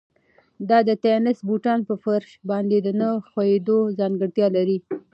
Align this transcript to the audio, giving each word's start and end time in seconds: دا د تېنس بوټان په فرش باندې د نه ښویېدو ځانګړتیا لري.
دا 0.69 0.77
د 0.87 0.91
تېنس 1.03 1.37
بوټان 1.47 1.79
په 1.89 1.93
فرش 2.03 2.29
باندې 2.49 2.77
د 2.81 2.87
نه 2.99 3.07
ښویېدو 3.29 3.77
ځانګړتیا 3.99 4.47
لري. 4.57 4.77